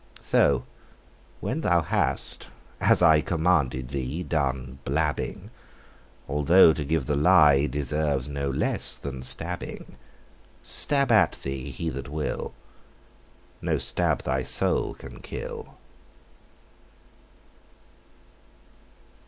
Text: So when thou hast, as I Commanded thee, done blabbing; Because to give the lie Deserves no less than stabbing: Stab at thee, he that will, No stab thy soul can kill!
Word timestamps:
So 0.23 0.63
when 1.41 1.61
thou 1.61 1.83
hast, 1.83 2.47
as 2.79 3.03
I 3.03 3.21
Commanded 3.21 3.89
thee, 3.89 4.23
done 4.23 4.79
blabbing; 4.83 5.51
Because 6.27 6.75
to 6.77 6.83
give 6.85 7.05
the 7.05 7.15
lie 7.15 7.67
Deserves 7.67 8.27
no 8.27 8.49
less 8.49 8.95
than 8.95 9.21
stabbing: 9.21 9.97
Stab 10.63 11.11
at 11.11 11.33
thee, 11.43 11.69
he 11.69 11.89
that 11.91 12.09
will, 12.09 12.55
No 13.61 13.77
stab 13.77 14.23
thy 14.23 14.41
soul 14.41 14.95
can 14.95 15.19
kill! 15.21 15.77